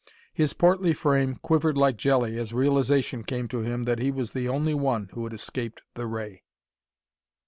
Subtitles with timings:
[0.33, 4.49] His portly frame quivered like jelly as realization came to him that he was the
[4.49, 6.41] only one who had escaped the ray.